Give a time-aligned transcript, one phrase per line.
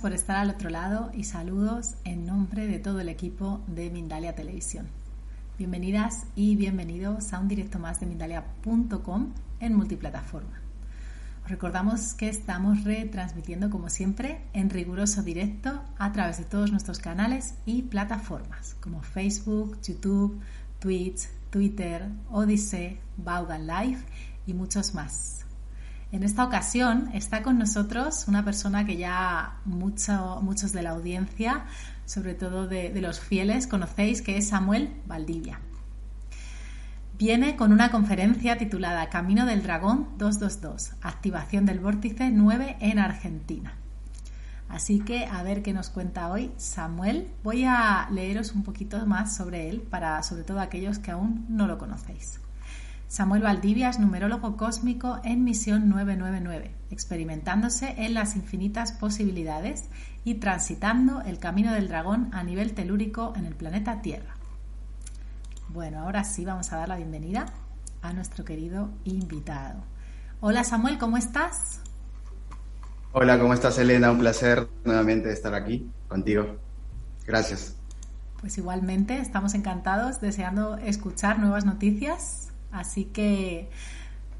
[0.00, 4.34] Por estar al otro lado y saludos en nombre de todo el equipo de Mindalia
[4.34, 4.86] Televisión.
[5.58, 10.60] Bienvenidas y bienvenidos a un directo más de Mindalia.com en multiplataforma.
[11.44, 16.98] Os recordamos que estamos retransmitiendo como siempre en riguroso directo a través de todos nuestros
[16.98, 20.40] canales y plataformas como Facebook, YouTube,
[20.78, 23.98] Twitch, Twitter, Odyssey, Vaughan Live
[24.46, 25.44] y muchos más.
[26.12, 31.64] En esta ocasión está con nosotros una persona que ya muchos de la audiencia,
[32.04, 35.58] sobre todo de, de los fieles, conocéis, que es Samuel Valdivia.
[37.16, 43.72] Viene con una conferencia titulada Camino del Dragón 222, activación del vórtice 9 en Argentina.
[44.68, 47.30] Así que a ver qué nos cuenta hoy Samuel.
[47.42, 51.66] Voy a leeros un poquito más sobre él para sobre todo aquellos que aún no
[51.66, 52.41] lo conocéis.
[53.12, 59.84] Samuel Valdivia es numerólogo cósmico en Misión 999, experimentándose en las infinitas posibilidades
[60.24, 64.36] y transitando el camino del dragón a nivel telúrico en el planeta Tierra.
[65.68, 67.44] Bueno, ahora sí vamos a dar la bienvenida
[68.00, 69.84] a nuestro querido invitado.
[70.40, 71.82] Hola Samuel, ¿cómo estás?
[73.12, 74.10] Hola, ¿cómo estás Elena?
[74.10, 76.56] Un placer nuevamente estar aquí contigo.
[77.26, 77.76] Gracias.
[78.40, 83.68] Pues igualmente, estamos encantados, deseando escuchar nuevas noticias Así que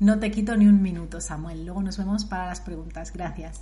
[0.00, 1.64] no te quito ni un minuto, Samuel.
[1.64, 3.12] Luego nos vemos para las preguntas.
[3.12, 3.60] Gracias.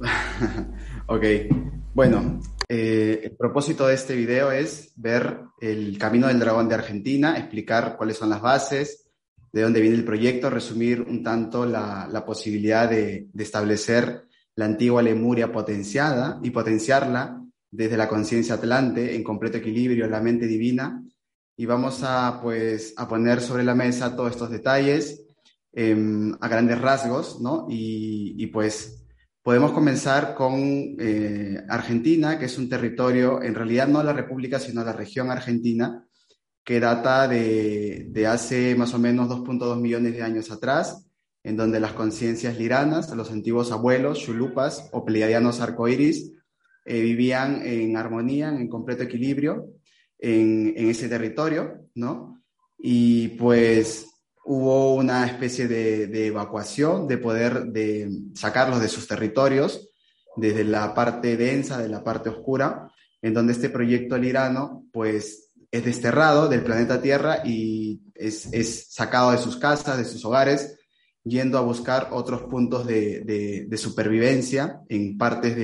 [1.06, 1.24] ok,
[1.94, 7.38] bueno, eh, el propósito de este video es ver el camino del dragón de Argentina,
[7.38, 9.04] explicar cuáles son las bases,
[9.52, 15.52] de dónde viene el proyecto, resumir un tanto la, posibilidad de, establecer la antigua Lemuria
[15.52, 17.40] potenciada y potenciarla
[17.70, 21.00] desde la conciencia atlante en completo equilibrio, la mente divina,
[21.56, 25.24] y vamos a, pues, a poner sobre la mesa todos estos detalles
[25.72, 27.66] em, a grandes rasgos, ¿no?
[27.68, 29.04] Y, y pues
[29.42, 30.54] podemos comenzar con
[30.98, 36.06] eh, Argentina, que es un territorio, en realidad no la República, sino la región argentina,
[36.64, 41.06] que data de, de hace más o menos 2.2 millones de años atrás,
[41.42, 46.32] en donde las conciencias liranas, los antiguos abuelos, chulupas o pleiadianos arcoíris,
[46.86, 49.68] eh, vivían en armonía, en completo equilibrio,
[50.24, 52.42] en, ese territorio, ¿no?
[52.78, 54.06] Y pues
[54.46, 59.88] hubo una especie de, evacuación, de poder de sacarlos de sus territorios,
[60.36, 62.90] desde la parte densa, de la parte oscura,
[63.22, 69.38] en donde este proyecto lirano, pues, es desterrado del planeta Tierra y es, sacado de
[69.38, 70.78] sus casas, de sus hogares,
[71.22, 75.56] yendo a buscar otros puntos de, supervivencia en partes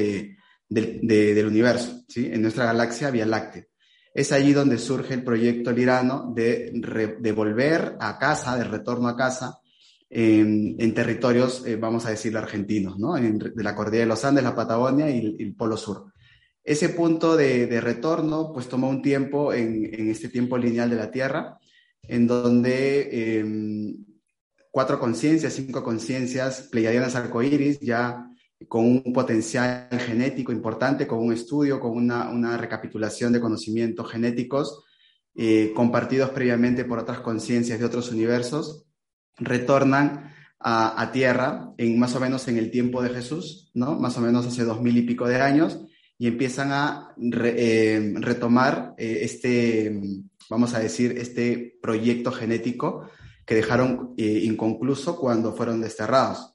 [0.69, 2.29] del universo, ¿sí?
[2.33, 3.70] En nuestra galaxia Vía Láctea
[4.13, 9.61] es allí donde surge el proyecto lirano de, volver a casa, de retorno a casa,
[10.09, 13.15] en, territorios, eh, vamos a decir, argentinos, ¿no?
[13.15, 16.13] de la cordillera de los Andes, la Patagonia y, el Polo Sur.
[16.65, 21.59] Ese punto de, retorno, pues tomó un tiempo en, este tiempo lineal de la Tierra,
[22.03, 23.97] en donde em,
[24.71, 28.30] cuatro conciencias, cinco conciencias pleiadianas arcoíris ya
[28.69, 34.85] con un potencial genético importante, con un estudio, con una, recapitulación de conocimientos genéticos
[35.35, 38.85] eh, compartidos previamente por otras conciencias de otros universos,
[39.39, 43.99] retornan a, Tierra en más o menos en el tiempo de Jesús, ¿no?
[43.99, 45.81] Más o menos hace dos mil y pico de años,
[46.19, 50.03] y empiezan a eh, retomar eh, este,
[50.51, 53.09] vamos a decir, este proyecto genético
[53.47, 56.50] que dejaron inconcluso cuando fueron desterrados.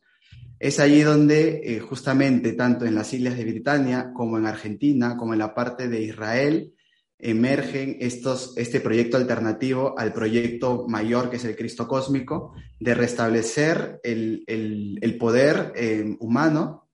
[0.65, 5.33] Es allí donde eh, justamente tanto en las islas de Britania como en Argentina, como
[5.33, 6.73] en la parte de Israel,
[7.19, 13.99] emergen estos, este proyecto alternativo al proyecto mayor que es el Cristo cósmico, de restablecer
[14.03, 16.89] el, poder eh, humano,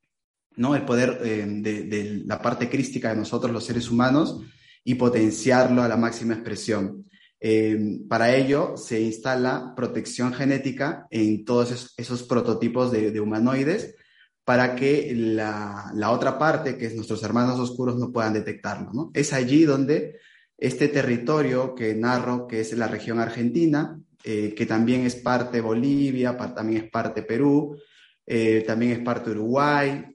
[0.58, 0.76] ¿no?
[0.76, 4.42] el poder eh, de, de, la parte crística de nosotros los seres humanos
[4.84, 7.06] y potenciarlo a la máxima expresión.
[7.44, 13.96] Eh, para ello se instala protección genética en todos esos, prototipos de, humanoides
[14.46, 19.10] para que la, otra parte, que es nuestros hermanos oscuros, no puedan detectarlo.
[19.16, 20.20] Es allí donde
[20.58, 26.38] este territorio que narro, que es la región argentina, eh, que también es parte Bolivia,
[26.38, 27.76] también es parte Perú,
[28.28, 30.06] eh, también es parte Uruguay,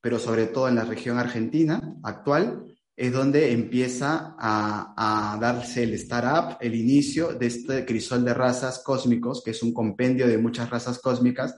[0.00, 2.64] pero sobre todo en la región argentina actual,
[2.96, 9.42] es donde empieza a, darse el startup, el inicio de este crisol de razas cósmicos,
[9.44, 11.54] que es un compendio de muchas razas cósmicas,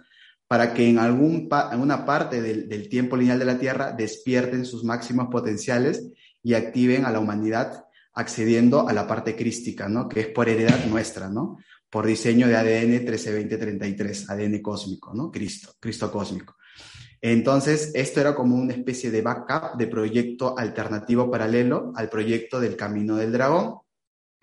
[0.48, 5.28] para que en algún alguna parte del, tiempo lineal de la Tierra despierten sus máximos
[5.30, 6.08] potenciales
[6.42, 10.08] y activen a la humanidad accediendo a la parte crística, ¿no?
[10.08, 11.58] que es por heredad nuestra, ¿no?
[11.88, 15.30] por diseño de ADN 132033, ADN cósmico, ¿no?
[15.30, 16.56] Cristo, Cristo cósmico.
[17.20, 22.76] Entonces, esto era como una especie de backup de proyecto alternativo paralelo al proyecto del
[22.76, 23.78] Camino del Dragón,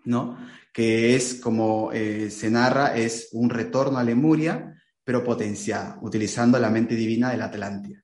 [0.04, 0.38] ¿no?
[0.74, 6.70] Que es como eh, se narra, es un retorno a Lemuria, pero potenciada, utilizando la
[6.70, 8.04] mente divina de la Atlántida.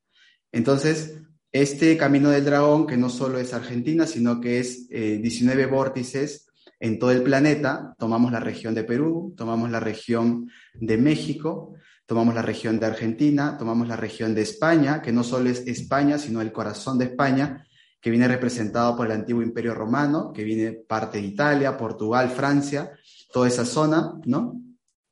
[0.52, 1.18] Entonces,
[1.52, 6.48] este Camino del Dragón, que no solo es Argentina, sino que es 19 eh, vórtices
[6.80, 11.74] en todo el planeta, tomamos la región de Perú, tomamos la región de México,
[12.12, 16.18] tomamos la región de Argentina, tomamos la región de España, que no solo es España,
[16.18, 17.66] sino el corazón de España,
[18.02, 22.92] que viene representado por el antiguo imperio romano, que viene parte de Italia, Portugal, Francia,
[23.32, 24.62] toda esa zona, ¿no?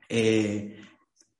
[0.10, 0.78] Eh,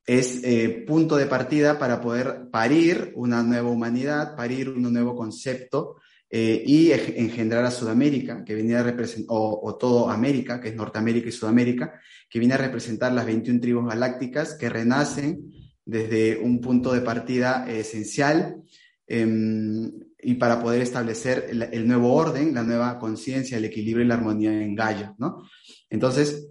[0.06, 5.98] es eh, punto de partida para poder parir una nueva humanidad, parir un nuevo concepto
[6.32, 10.76] eh, y engendrar a Sudamérica, que viene a representar, o, o, todo América, que es
[10.76, 12.00] Norteamérica y Sudamérica,
[12.30, 15.52] que viene a representar las 21 tribus galácticas que renacen
[15.84, 18.62] desde un punto de partida esencial
[19.08, 19.92] em,
[20.22, 24.16] y para poder establecer el, el, nuevo orden, la nueva conciencia, el equilibrio y la
[24.16, 25.50] armonía en Gaia, ¿no?
[25.90, 26.48] Entonces,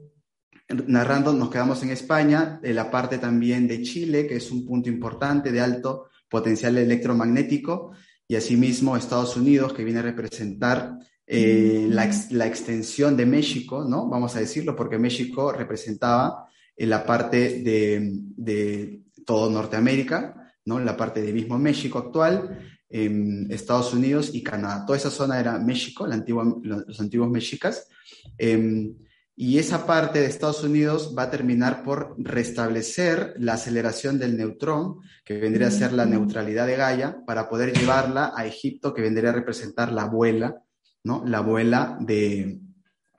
[0.87, 4.89] narrando, nos quedamos en España, en la parte también de Chile, que es un punto
[4.89, 7.93] importante de alto potencial electromagnético,
[8.29, 14.09] y asimismo Estados Unidos, que viene a representar eh, la, extensión de México, ¿no?
[14.09, 16.47] Vamos a decirlo, porque México representaba
[16.77, 20.79] en la parte de, de todo Norteamérica, ¿no?
[20.79, 22.61] La parte de mismo México actual,
[22.91, 24.85] Estados Unidos y Canadá.
[24.87, 26.23] Toda esa zona era México, la
[26.63, 27.89] los antiguos mexicas.
[28.37, 28.95] Em,
[29.40, 34.96] y esa parte de Estados Unidos va a terminar por restablecer la aceleración del neutrón,
[35.25, 39.31] que vendría a ser la neutralidad de Gaia, para poder llevarla a Egipto, que vendría
[39.31, 40.61] a representar la abuela,
[41.05, 41.23] ¿no?
[41.25, 42.58] La abuela de,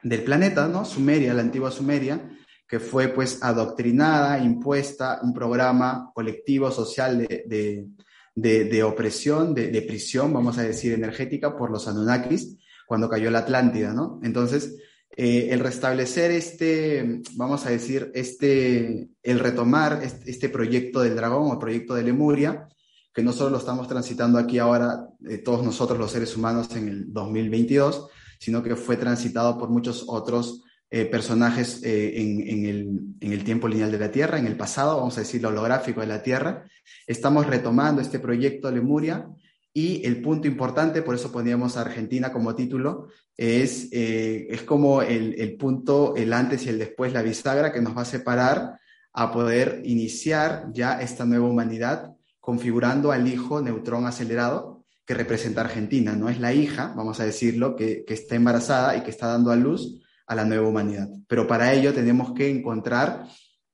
[0.03, 0.83] del planeta, ¿no?
[0.83, 2.29] Sumeria, la antigua Sumeria,
[2.67, 7.87] que fue pues adoctrinada, impuesta, un programa colectivo social de,
[8.35, 13.39] de, de, opresión, de, prisión, vamos a decir, energética por los Anunnakis, cuando cayó la
[13.39, 14.19] Atlántida, ¿no?
[14.21, 14.75] Entonces,
[15.21, 21.59] eh, el restablecer este, vamos a decir, este, el retomar este, proyecto del dragón o
[21.59, 22.69] proyecto de Lemuria,
[23.13, 26.87] que no solo lo estamos transitando aquí ahora eh, todos nosotros los seres humanos en
[26.87, 28.07] el 2022,
[28.39, 33.67] sino que fue transitado por muchos otros eh, personajes en, en, el, en, el, tiempo
[33.67, 36.63] lineal de la Tierra, en el pasado, vamos a decir, lo holográfico de la Tierra.
[37.05, 39.27] Estamos retomando este proyecto Lemuria
[39.73, 43.07] y el punto importante, por eso poníamos a Argentina como título,
[43.37, 47.81] es, eh, es como el, el, punto, el antes y el después, la bisagra que
[47.81, 48.79] nos va a separar
[49.13, 56.15] a poder iniciar ya esta nueva humanidad configurando al hijo neutrón acelerado que representa Argentina,
[56.15, 59.51] no es la hija, vamos a decirlo, que, que está embarazada y que está dando
[59.51, 61.09] a luz a la nueva humanidad.
[61.27, 63.25] Pero para ello tenemos que encontrar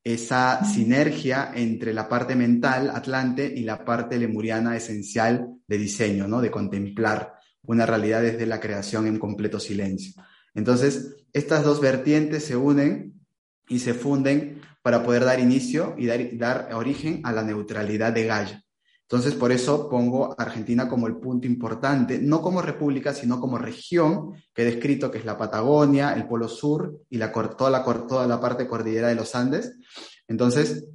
[0.06, 6.40] esa sinergia entre la parte mental atlante y la parte lemuriana esencial de diseño, ¿no?
[6.40, 7.32] De contemplar
[7.62, 10.22] una realidad desde la creación en completo silencio.
[10.54, 13.20] Entonces, estas dos vertientes se unen
[13.68, 18.26] y se funden para poder dar inicio y dar, dar origen a la neutralidad de
[18.26, 18.65] Gaia.
[19.08, 23.56] Entonces, por eso pongo a Argentina como el punto importante, no como república, sino como
[23.56, 27.84] región que he descrito, que es la Patagonia, el Polo Sur y la, toda, la,
[27.84, 29.78] toda la parte cordillera de los Andes.
[30.26, 30.86] Entonces,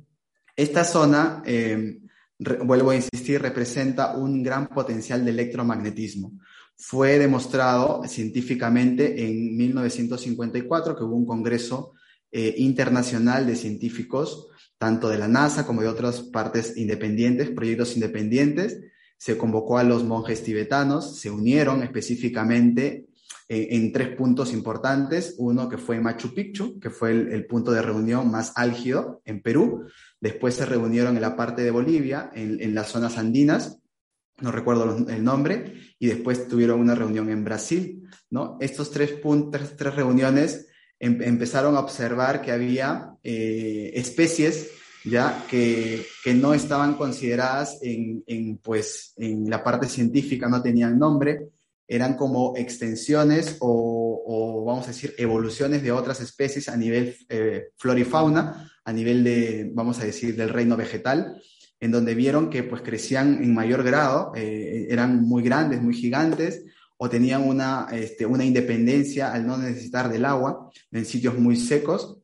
[0.58, 2.00] esta zona, eh,
[2.66, 6.34] vuelvo a insistir, representa un gran potencial de electromagnetismo.
[6.76, 11.94] Fue demostrado científicamente en 1954 que hubo un congreso
[12.32, 14.48] eh, internacional de científicos
[14.82, 18.80] tanto de la NASA como de otras partes independientes, proyectos independientes.
[19.16, 23.06] Se convocó a los monjes tibetanos, se unieron específicamente
[23.48, 25.36] eh, en, tres puntos importantes.
[25.38, 29.86] Uno que fue Machu Picchu, que fue el, punto de reunión más álgido en Perú.
[30.20, 33.78] Después se reunieron en la parte de Bolivia, en, las zonas andinas,
[34.40, 38.10] no recuerdo el nombre, y después tuvieron una reunión en Brasil.
[38.32, 38.58] ¿no?
[38.60, 40.71] Estos tres, puntos, tres reuniones
[41.04, 44.70] Em, empezaron a observar que había eh, especies
[45.04, 51.00] ya que, que, no estaban consideradas en, en, pues, en la parte científica, no tenían
[51.00, 51.50] nombre,
[51.88, 57.70] eran como extensiones o, o vamos a decir, evoluciones de otras especies a nivel eh,
[57.78, 61.42] flora y fauna, a nivel de, vamos a decir, del reino vegetal,
[61.80, 66.64] en donde vieron que pues crecían en mayor grado, eh, eran muy grandes, muy gigantes,
[67.04, 72.20] o tenían una, este, una independencia al no necesitar del agua en sitios muy secos.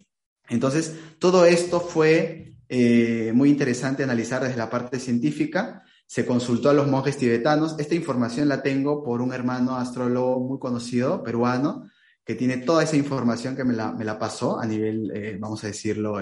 [0.50, 5.82] Entonces, todo esto fue eh, muy interesante analizar desde la parte científica.
[6.06, 7.76] Se consultó a los monjes tibetanos.
[7.80, 11.90] Esta información la tengo por un hermano astrólogo muy conocido, peruano,
[12.24, 15.64] que tiene toda esa información que me la, me la pasó a nivel, eh, vamos
[15.64, 16.20] a decirlo,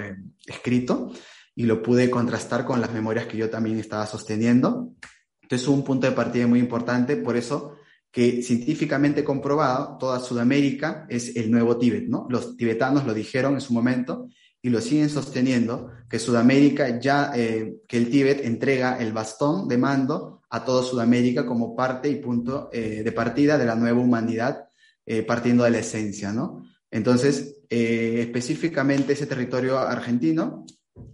[0.47, 1.11] escrito,
[1.55, 4.93] y lo pude contrastar con las memorias que yo también estaba sosteniendo.
[5.41, 7.75] Entonces es un punto de partida muy importante, por eso
[8.15, 12.27] que científicamente comprobado, toda Sudamérica es el nuevo Tíbet, ¿no?
[12.29, 14.29] Los tibetanos lo dijeron en su momento
[14.61, 19.77] y lo siguen sosteniendo, que Sudamérica ya, eh, que el Tíbet entrega el bastón de
[19.77, 24.69] mando a toda Sudamérica como parte y punto eh, de partida de la nueva humanidad,
[25.05, 26.63] eh, partiendo de la esencia, ¿no?
[26.89, 30.65] Entonces, específicamente ese territorio argentino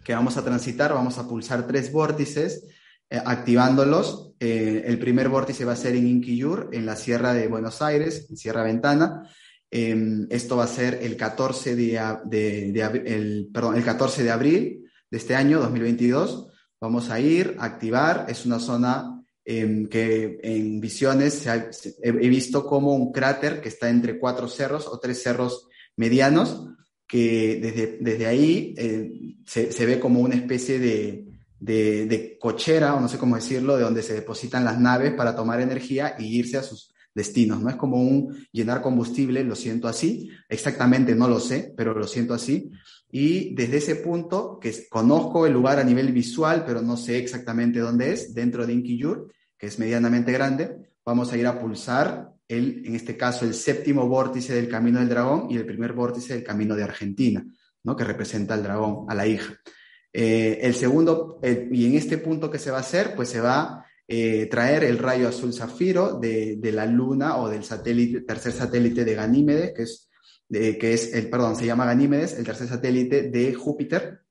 [0.03, 2.67] que vamos a transitar, vamos a pulsar tres vórtices,
[3.09, 4.30] activándolos.
[4.41, 8.37] El primer vórtice va a ser en Inquillur, en la Sierra de Buenos Aires, en
[8.37, 9.23] Sierra Ventana,
[9.73, 11.97] Em, esto va a ser el 14 de,
[13.05, 16.49] el, perdón, el 14 de abril de este año, 2022.
[16.81, 18.25] Vamos a ir a activar.
[18.27, 24.19] Es una zona em, que en visiones he visto como un cráter que está entre
[24.19, 26.67] cuatro cerros o tres cerros medianos,
[27.07, 29.09] que desde, desde ahí eh,
[29.45, 31.30] se, se, ve como una especie de,
[31.61, 35.35] de, de, cochera, o no sé cómo decirlo, de donde se depositan las naves para
[35.35, 37.61] tomar energía y irse a sus destinos.
[37.61, 42.07] No es como un llenar combustible, lo siento así, exactamente no lo sé, pero lo
[42.07, 42.71] siento así.
[43.11, 47.79] Y desde ese punto, que conozco el lugar a nivel visual, pero no sé exactamente
[47.79, 50.75] dónde es, dentro de Inquiyur, que es medianamente grande,
[51.05, 55.09] vamos a ir a pulsar el, en este caso, el séptimo vórtice del Camino del
[55.09, 57.45] Dragón y el primer vórtice del Camino de Argentina,
[57.83, 57.95] ¿no?
[57.95, 59.53] que representa al dragón, a la hija.
[60.13, 63.85] Eh, el segundo, y en este punto que se va a hacer, pues se va
[64.07, 69.15] eh, traer el rayo azul zafiro de, la Luna o del satélite, tercer satélite de
[69.15, 70.09] Ganímedes, que es,
[70.49, 74.21] que es el, perdón, se llama Ganímedes, el tercer satélite de Júpiter,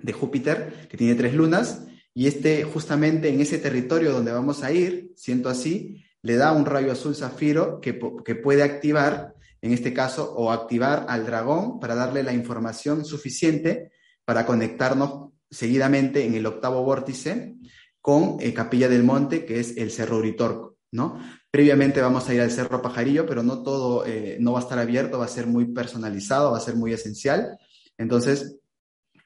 [0.00, 1.82] de Júpiter, que tiene tres lunas,
[2.14, 6.64] y este, justamente en ese territorio donde vamos a ir, siento así, le da un
[6.64, 11.94] rayo azul zafiro que, que puede activar, en este caso, o activar al dragón para
[11.94, 13.90] darle la información suficiente
[14.26, 17.56] para conectarnos seguidamente en el octavo vórtice
[18.02, 21.18] con eh, Capilla del Monte, que es el Cerro Uritorco, ¿no?
[21.50, 24.78] Previamente vamos a ir al Cerro Pajarillo, pero no todo, eh, no va a estar
[24.78, 27.56] abierto, va a ser muy personalizado, va a ser muy esencial.
[27.96, 28.58] Entonces,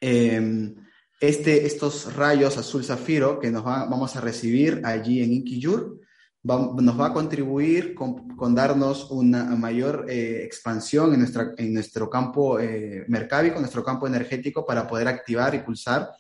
[0.01, 0.77] em,
[1.21, 5.33] este, estos rayos azul zafiro que nos vamos a recibir allí en
[6.43, 12.09] Inquiyur, nos va a contribuir con, darnos una mayor eh, expansión en, nuestra, en nuestro
[12.09, 12.59] campo
[13.09, 16.11] mercábico, nuestro campo energético, para poder activar y pulsar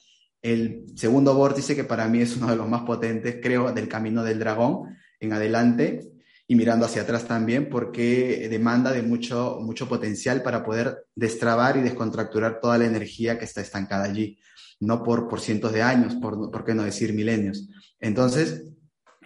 [0.42, 4.22] el segundo vórtice, que para mí es uno de los más potentes, creo, del camino
[4.22, 6.00] del dragón en adelante
[6.46, 11.82] y mirando hacia atrás también, porque demanda de mucho, mucho potencial para poder destrabar y
[11.82, 14.38] descontracturar toda la energía que está estancada allí,
[14.80, 17.68] no por, por cientos de años, por, por qué no decir milenios.
[18.00, 18.64] Entonces,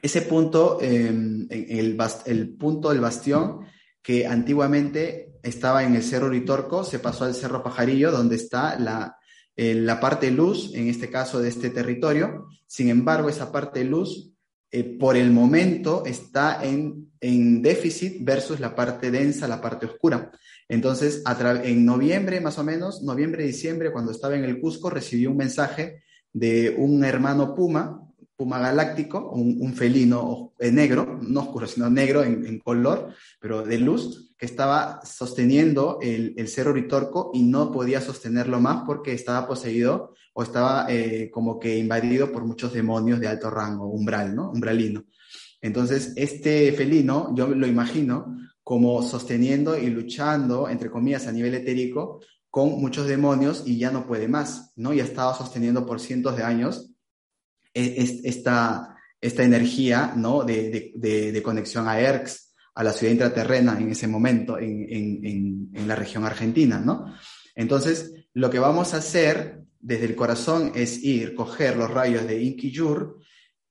[0.05, 3.61] ese punto, em, el, el punto del bastión,
[4.03, 9.17] que antiguamente estaba en el Cerro Ritorco, se pasó al Cerro Pajarillo, donde está la,
[9.57, 12.49] la parte luz, en este caso de este territorio.
[12.67, 14.31] Sin embargo, esa parte luz,
[14.71, 20.31] eh, por el momento, está en, en, déficit versus la parte densa, la parte oscura.
[20.69, 21.23] Entonces,
[21.65, 26.03] en noviembre, más o menos, noviembre, diciembre, cuando estaba en el Cusco, recibí un mensaje
[26.31, 28.04] de un hermano Puma,
[28.37, 34.35] puma galáctico, un, felino eh, negro, no oscuro, sino negro en, color, pero de luz,
[34.37, 40.15] que estaba sosteniendo el, el cerro Ritorco y no podía sostenerlo más porque estaba poseído
[40.35, 44.51] o estaba eh, como que invadido por muchos demonios de alto rango, umbral, ¿no?
[44.51, 45.05] Umbralino.
[45.61, 52.21] Entonces, este felino, yo lo imagino como sosteniendo y luchando, entre comillas, a nivel etérico,
[52.51, 54.93] con muchos demonios y ya no puede más, ¿no?
[54.93, 56.94] Y ha estado sosteniendo por cientos de años
[57.75, 60.45] esta, esta energía ¿no?
[60.45, 65.71] de, de, de, conexión a ERX, a la ciudad intraterrena en ese momento en, en,
[65.75, 66.79] en, la región argentina.
[66.79, 67.15] ¿no?
[67.55, 72.43] Entonces, lo que vamos a hacer desde el corazón es ir, coger los rayos de
[72.43, 73.19] Inquiyur,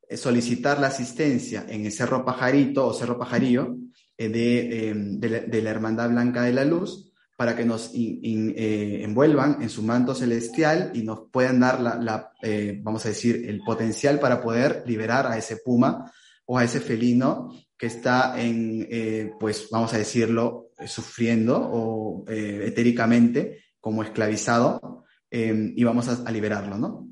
[0.08, 3.78] eh, solicitar la asistencia en el Cerro Pajarito o Cerro Pajarillo
[4.18, 9.62] eh, de, eh, de, la Hermandad Blanca de la Luz, para que nos eh, envuelvan
[9.62, 14.20] en su manto celestial y nos puedan dar la, eh, vamos a decir, el potencial
[14.20, 16.12] para poder liberar a ese puma
[16.46, 23.64] o a ese felino que está en, eh, pues vamos a decirlo, sufriendo o etéricamente
[23.80, 27.08] como esclavizado y vamos a, a liberarlo, ¿no?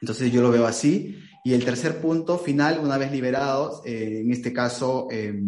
[0.00, 1.18] Entonces yo lo veo así.
[1.44, 5.38] Y el tercer punto final, una vez liberados, en este caso eh,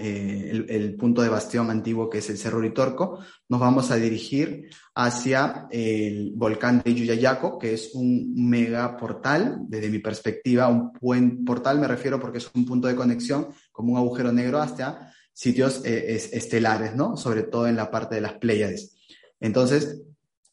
[0.00, 5.66] el, punto de bastión antiguo que es el Cerro Ritorco, nos vamos a dirigir hacia
[5.70, 11.78] el volcán de Yuyayaco, que es un mega portal, desde mi perspectiva, un buen portal
[11.78, 16.16] me refiero porque es un punto de conexión, como un agujero negro hacia sitios eh,
[16.32, 17.16] estelares, ¿no?
[17.16, 18.96] Sobre todo en la parte de las Pléyades.
[19.38, 20.02] Entonces,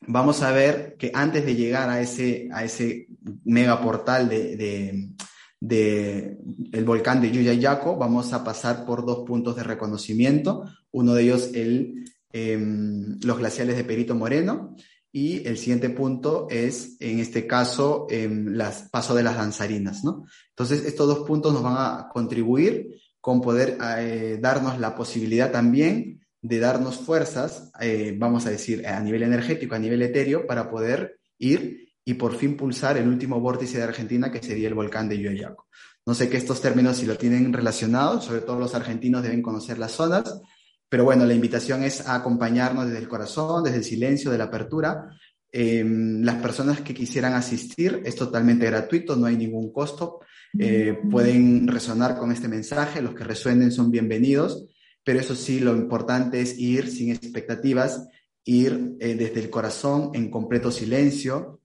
[0.01, 3.07] vamos a ver que antes de llegar a ese, a ese
[3.43, 5.11] mega portal de
[5.61, 10.65] el volcán de Yuyayaco, vamos a pasar por dos puntos de reconocimiento.
[10.91, 14.75] Uno de ellos, el, em, los glaciales de Perito Moreno,
[15.11, 20.03] y el siguiente punto es, en este caso, el las, paso de las danzarinas.
[20.03, 20.25] ¿no?
[20.49, 26.21] Entonces, estos dos puntos nos van a contribuir con poder eh, darnos la posibilidad también
[26.41, 31.19] de darnos fuerzas, eh, vamos a decir, a nivel energético, a nivel etéreo, para poder
[31.39, 35.17] ir y por fin pulsar el último vórtice de Argentina, que sería el volcán de
[35.17, 35.67] Yuyayaco.
[36.05, 39.77] No sé que estos términos si lo tienen relacionados, sobre todo los argentinos deben conocer
[39.77, 40.39] las zonas,
[40.87, 44.45] pero bueno, la invitación es a acompañarnos desde el corazón, desde el silencio, de la
[44.45, 45.09] apertura.
[45.51, 50.21] Em, las personas que quisieran asistir es totalmente gratuito, no hay ningún costo.
[50.57, 54.65] Eh, pueden resonar con este mensaje, los que resuenen son bienvenidos,
[55.03, 58.07] pero eso sí, lo importante es ir sin expectativas,
[58.45, 61.56] ir eh, desde el corazón en completo silencio,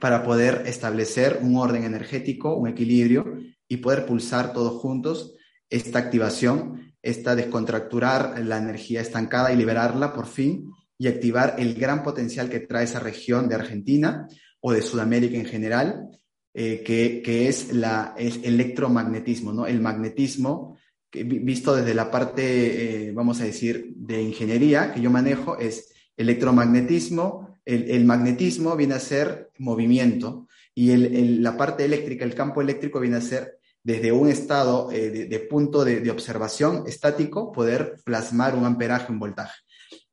[0.00, 5.34] para poder establecer un orden energético, un equilibrio y poder pulsar todos juntos
[5.70, 12.02] esta activación, esta descontracturar la energía estancada y liberarla por fin y activar el gran
[12.02, 14.28] potencial que trae esa región de Argentina
[14.60, 16.08] o de Sudamérica en general,
[16.54, 19.66] eh, que, es la, el electromagnetismo, ¿no?
[19.66, 20.78] El magnetismo,
[21.12, 27.53] visto desde la parte, eh, vamos a decir, de ingeniería que yo manejo, es electromagnetismo,
[27.64, 30.96] el, magnetismo viene a ser movimiento y
[31.38, 35.84] la parte eléctrica, el campo eléctrico viene a ser desde un estado eh, de, punto
[35.84, 39.60] de, observación estático, poder plasmar un amperaje, un voltaje.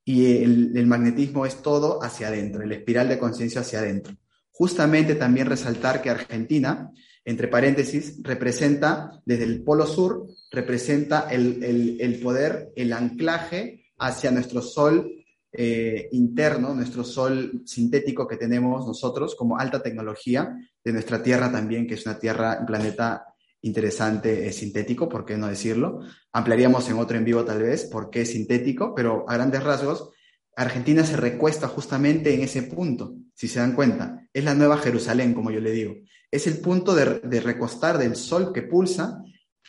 [0.03, 4.13] Y el, magnetismo es todo hacia adentro, el espiral de conciencia hacia adentro.
[4.51, 6.91] Justamente también resaltar que Argentina,
[7.23, 14.61] entre paréntesis, representa, desde el polo sur, representa el, el poder, el anclaje hacia nuestro
[14.61, 15.20] sol
[15.53, 21.87] eh, interno, nuestro sol sintético que tenemos nosotros como alta tecnología de nuestra Tierra también,
[21.87, 23.25] que es una Tierra, un planeta
[23.61, 26.01] interesante, eh, sintético, ¿por qué no decirlo?
[26.31, 30.09] Ampliaríamos en otro en vivo tal vez por qué es sintético, pero a grandes rasgos,
[30.55, 34.27] Argentina se recuesta justamente en ese punto, si se dan cuenta.
[34.33, 35.95] Es la nueva Jerusalén, como yo le digo.
[36.29, 39.21] Es el punto de, de recostar del sol que pulsa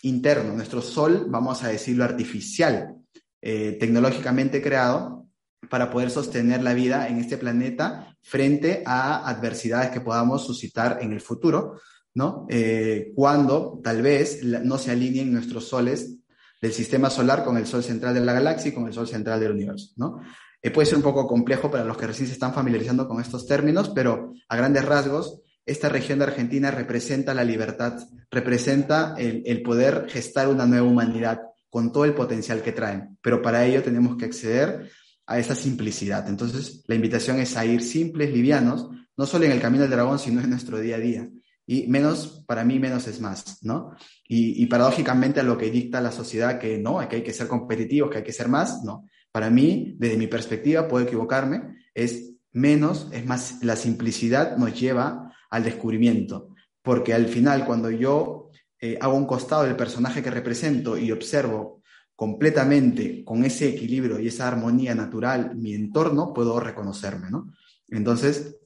[0.02, 2.96] interno, nuestro sol, vamos a decirlo, artificial,
[3.40, 5.26] eh, tecnológicamente creado,
[5.68, 11.12] para poder sostener la vida en este planeta frente a adversidades que podamos suscitar en
[11.12, 11.80] el futuro,
[12.14, 12.46] ¿no?
[12.48, 16.18] Eh, cuando tal vez no se alineen nuestros soles
[16.60, 19.40] del sistema solar con el sol central de la galaxia y con el sol central
[19.40, 20.20] del universo, ¿no?
[20.60, 23.46] Eh, puede ser un poco complejo para los que recién se están familiarizando con estos
[23.46, 27.98] términos, pero a grandes rasgos, esta región de Argentina representa la libertad,
[28.30, 33.18] representa el, el poder gestar una nueva humanidad con todo el potencial que traen.
[33.22, 34.90] Pero para ello tenemos que acceder
[35.32, 36.28] a esa simplicidad.
[36.28, 40.18] Entonces, la invitación es a ir simples, livianos, no solo en el camino del dragón,
[40.18, 41.28] sino en nuestro día a día.
[41.66, 43.92] Y menos, para mí, menos es más, ¿no?
[44.28, 48.10] Y, paradójicamente a lo que dicta la sociedad que no, que hay que ser competitivos,
[48.10, 49.06] que hay que ser más, no.
[49.30, 55.32] Para mí, desde mi perspectiva, puedo equivocarme, es menos, es más, la simplicidad nos lleva
[55.48, 56.48] al descubrimiento.
[56.82, 61.81] Porque al final, cuando yo eh, hago un costado del personaje que represento y observo
[62.22, 67.52] completamente con ese equilibrio y esa armonía natural mi entorno, puedo reconocerme, ¿no?
[67.88, 68.58] Entonces,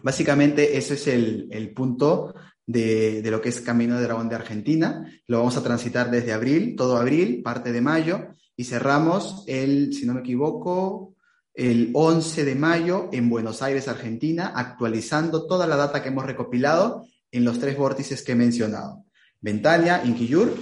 [0.00, 2.32] básicamente ese es el, punto
[2.64, 5.12] de, lo que es Camino de Dragón de Argentina.
[5.26, 10.06] Lo vamos a transitar desde abril, todo abril, parte de mayo, y cerramos el, si
[10.06, 11.16] no me equivoco,
[11.52, 17.04] el 11 de mayo en Buenos Aires, Argentina, actualizando toda la data que hemos recopilado
[17.32, 19.04] en los tres vórtices que he mencionado.
[19.40, 20.54] Ventalia, Inquillur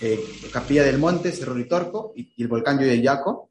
[0.00, 0.20] eh,
[0.52, 3.50] Capilla del Monte, Cerro Ritorco y, y el volcán Yaco.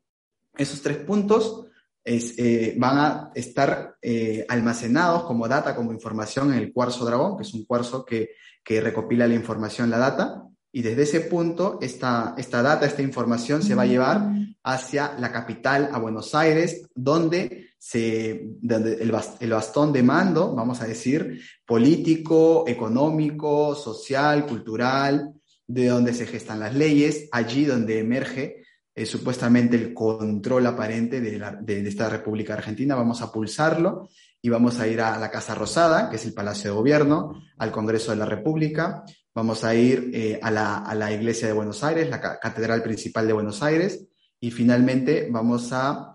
[0.57, 1.67] Esos tres puntos
[2.03, 7.43] eh, van a estar eh, almacenados como data, como información en el cuarzo dragón, que
[7.43, 8.29] es un cuarzo que,
[8.63, 13.63] que recopila la información, la data, y desde ese punto esta, esta data, esta información
[13.63, 14.29] se va a llevar
[14.63, 20.81] hacia la capital, a Buenos Aires, donde, se, donde el, el bastón de mando, vamos
[20.81, 25.33] a decir, político, económico, social, cultural,
[25.67, 28.65] de donde se gestan las leyes, allí donde emerge
[28.97, 32.95] eh, supuestamente el control aparente de, esta República Argentina.
[32.95, 34.07] Vamos a pulsarlo
[34.41, 37.71] y vamos a ir a la Casa Rosada, que es el Palacio de Gobierno, al
[37.71, 39.03] Congreso de la República.
[39.33, 43.61] Vamos a ir eh, a, la, Iglesia de Buenos Aires, la Catedral Principal de Buenos
[43.61, 44.07] Aires.
[44.39, 46.13] Y finalmente vamos a...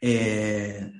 [0.00, 0.92] Eh,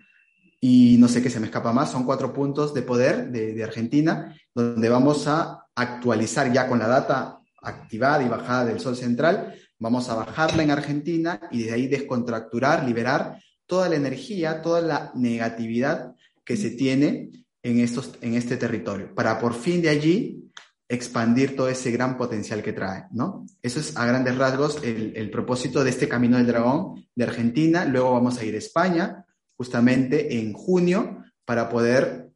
[0.61, 3.65] y no sé qué se me escapa más, son cuatro puntos de poder de, de
[3.65, 9.55] Argentina, donde vamos a actualizar ya con la data activada y bajada del Sol central,
[9.79, 15.13] vamos a bajarla en Argentina y de ahí descontracturar, liberar toda la energía, toda la
[15.15, 17.31] negatividad que se tiene
[17.63, 20.49] en, estos, en este territorio, para por fin de allí
[20.89, 23.45] expandir todo ese gran potencial que trae, ¿no?
[23.61, 27.85] Eso es a grandes rasgos el, propósito de este Camino del Dragón de Argentina.
[27.85, 32.31] Luego vamos a ir a España, justamente en junio, para poder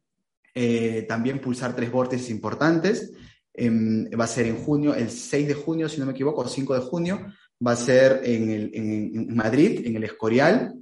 [0.53, 3.13] eh, también pulsar tres vórtices importantes.
[3.55, 6.73] Va a ser en junio, el 6 de junio, si no me equivoco, o 5
[6.73, 7.33] de junio,
[7.65, 10.73] va a ser en, en, Madrid, en el Escorial.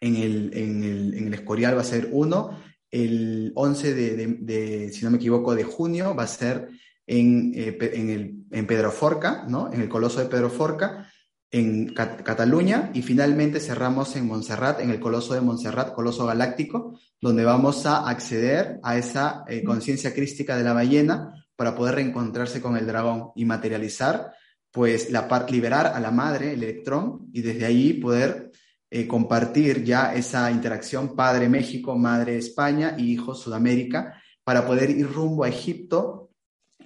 [0.00, 2.58] En el, en el, Escorial va a ser uno.
[2.90, 6.68] El 11 de, si no me equivoco, de junio va a ser
[7.06, 9.72] en, eh, en, el, en Pedro Forca, ¿no?
[9.72, 11.08] en el Coloso de Pedro Forca,
[11.50, 17.44] en Cataluña, y finalmente cerramos en Montserrat, en el Coloso de Montserrat, Coloso Galáctico, donde
[17.44, 22.76] vamos a acceder a esa eh, conciencia crística de la ballena para poder reencontrarse con
[22.76, 24.32] el dragón y materializar,
[24.70, 28.50] pues, la liberar a la madre, el electrón, y desde ahí poder
[28.94, 35.10] eh, compartir ya esa interacción Padre México, Madre España y Hijo Sudamérica, para poder ir
[35.10, 36.30] rumbo a Egipto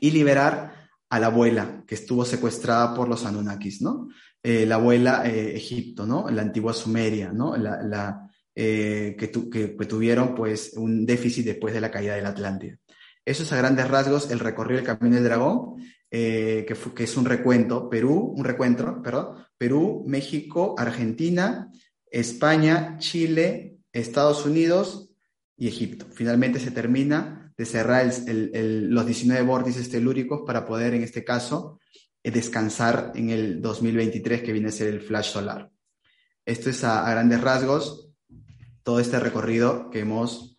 [0.01, 4.07] y liberar a la abuela que estuvo secuestrada por los Anunnakis, ¿no?
[4.41, 6.31] Eh, la abuela eh, Egipto, ¿no?
[6.31, 7.57] La antigua Sumeria, ¿no?
[7.57, 12.79] La, que, tuvieron pues un déficit después de la caída de la Atlántida.
[13.27, 15.77] Eso es a grandes rasgos el recorrido del Camino del Dragón,
[16.09, 21.71] que, que, es un recuento, Perú, un recuento, perdón, Perú, México, Argentina,
[22.11, 25.11] España, Chile, Estados Unidos
[25.57, 26.07] y Egipto.
[26.11, 31.81] Finalmente se termina de cerrar los 19 vórtices telúricos para poder, en este caso,
[32.23, 35.71] eh, descansar en el 2023, que viene a ser el flash solar.
[36.45, 38.11] Esto es a, grandes rasgos
[38.83, 40.56] todo este recorrido que hemos,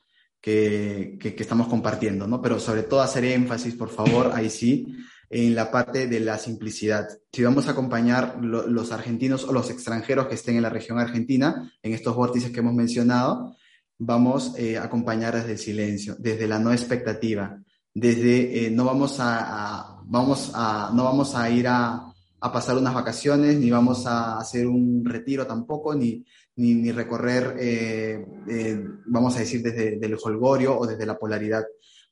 [0.47, 2.41] que, que, estamos compartiendo, ¿no?
[2.41, 4.88] Pero sobre todo hacer énfasis, por favor, ahí sí,
[5.29, 7.05] en la parte de la simplicidad.
[7.33, 11.69] Si vamos a acompañar los argentinos o los extranjeros que estén en la región argentina,
[11.83, 13.57] en estos vórtices que hemos mencionado,
[13.99, 17.60] vamos eh, a acompañar desde el silencio, desde la no expectativa,
[17.93, 22.93] desde eh, no vamos a, vamos a, no vamos a ir a, a, pasar unas
[22.93, 26.23] vacaciones, ni vamos a hacer un retiro tampoco, ni,
[26.57, 28.25] ni, recorrer, eh,
[29.05, 31.65] vamos a decir, desde el holgorio o desde la polaridad.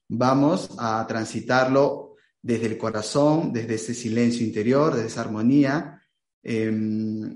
[0.07, 5.99] Vamos a transitarlo desde el corazón, desde ese silencio interior, desde esa armonía,
[6.43, 7.33] em,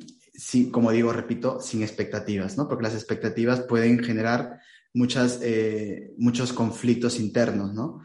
[0.71, 2.67] como digo, repito, sin expectativas, ¿no?
[2.67, 4.59] Porque las expectativas pueden generar
[4.93, 8.01] muchas, eh, muchos conflictos internos, ¿no?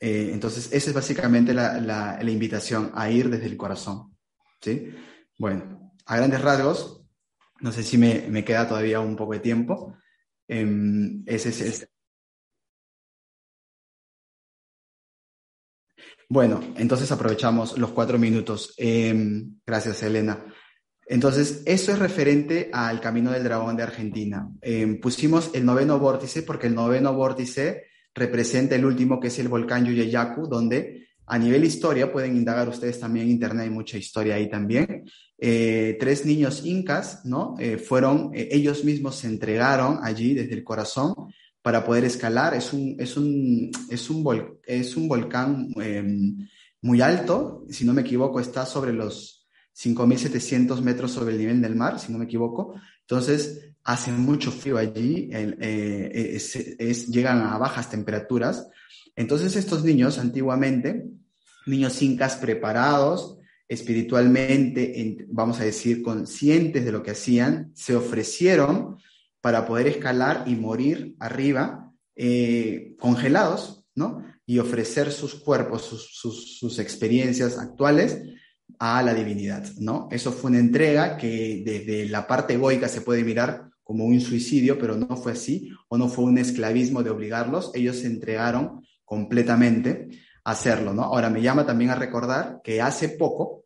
[0.00, 4.16] Eh, entonces, esa es básicamente la, la, invitación a ir desde el corazón,
[4.62, 4.90] ¿sí?
[5.36, 6.97] Bueno, a grandes rasgos,
[7.60, 9.96] no sé si me, me queda todavía un poco de tiempo.
[10.46, 11.88] Em, ese es,
[16.30, 18.74] Bueno, entonces aprovechamos los cuatro minutos.
[18.76, 20.44] Em, gracias, Elena.
[21.06, 24.46] Entonces, eso es referente al Camino del Dragón de Argentina.
[24.60, 29.48] Em, pusimos el noveno vórtice porque el noveno vórtice representa el último, que es el
[29.48, 34.36] volcán Yuyeyacu, donde a nivel historia, pueden indagar ustedes también en internet, hay mucha historia
[34.36, 35.04] ahí también.
[35.36, 37.54] Eh, tres niños incas, ¿no?
[37.58, 41.14] Eh, fueron, eh, ellos mismos se entregaron allí desde el corazón
[41.60, 42.54] para poder escalar.
[42.54, 46.48] Es un, es un, es un, es un volcán em,
[46.80, 51.76] muy alto, si no me equivoco, está sobre los 5.700 metros sobre el nivel del
[51.76, 52.74] mar, si no me equivoco.
[53.02, 55.30] Entonces, hace mucho frío allí,
[57.08, 58.66] llegan a bajas temperaturas.
[59.14, 61.04] Entonces, estos niños antiguamente,
[61.68, 68.96] niños incas preparados espiritualmente, vamos a decir, conscientes de lo que hacían, se ofrecieron
[69.42, 74.24] para poder escalar y morir arriba, eh, congelados, ¿no?
[74.46, 78.22] Y ofrecer sus cuerpos, sus, sus experiencias actuales
[78.78, 80.08] a la divinidad, ¿no?
[80.10, 84.78] Eso fue una entrega que desde la parte egoica se puede mirar como un suicidio,
[84.78, 90.08] pero no fue así, o no fue un esclavismo de obligarlos, ellos se entregaron completamente
[90.50, 91.02] hacerlo, ¿no?
[91.02, 93.64] Ahora me llama también a recordar que hace poco,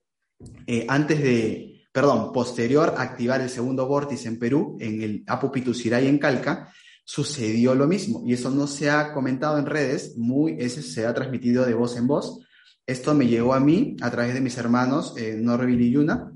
[0.66, 5.52] eh, antes de, perdón, posterior a activar el segundo vórtice en Perú, en el Apu
[5.52, 6.72] Pituciray en Calca,
[7.04, 11.14] sucedió lo mismo, y eso no se ha comentado en redes, muy, ese se ha
[11.14, 12.40] transmitido de voz en voz,
[12.86, 16.32] esto me llegó a mí a través de mis hermanos eh, Norville y Yuna,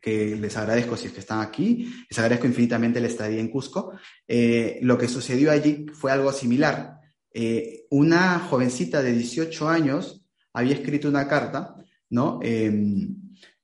[0.00, 3.92] que les agradezco si es que están aquí, les agradezco infinitamente el estadía en Cusco.
[4.26, 6.98] Eh, lo que sucedió allí fue algo similar.
[7.40, 11.76] Eh, una jovencita de 18 años había escrito una carta,
[12.10, 12.40] ¿no?
[12.42, 13.14] Em,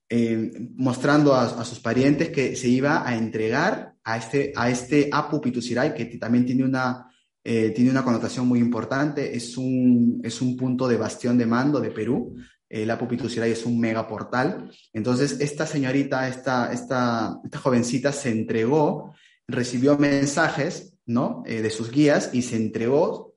[0.09, 5.41] em, mostrando a, sus parientes que se iba a entregar a este, a este Apu
[5.41, 5.51] que
[6.21, 7.09] también tiene una,
[7.43, 11.81] eh, tiene una connotación muy importante, es un, es un punto de bastión de mando
[11.81, 12.37] de Perú.
[12.71, 14.69] La Pupituciray es un megaportal.
[14.93, 19.15] Entonces, esta señorita, esta, esta, esta jovencita se entregó,
[19.47, 21.43] recibió mensajes ¿no?
[21.47, 23.34] Eh, de sus guías y se entregó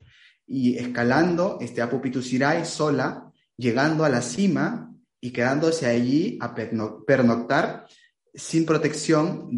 [0.47, 7.85] y escalando este Apupituciray sola llegando a la cima y quedándose allí a pernoctar
[8.33, 9.49] sin protección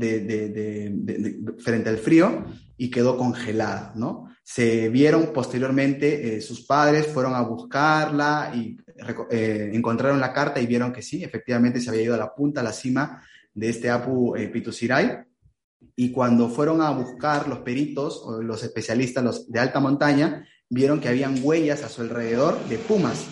[1.60, 2.46] frente al frío
[2.78, 4.30] y quedó congelada, ¿no?
[4.42, 8.78] Se vieron posteriormente, eh, sus padres fueron a buscarla y
[9.30, 12.62] eh, encontraron la carta y vieron que sí, efectivamente se había ido a la punta,
[12.62, 13.22] a la cima
[13.54, 15.20] de este Apu eh, Pitusiray.
[15.96, 21.02] Y cuando fueron a buscar los peritos o los especialistas los de alta montaña, vieron
[21.02, 23.26] que habían huellas a su alrededor de pumas.